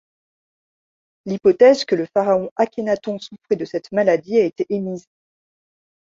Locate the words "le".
1.93-2.07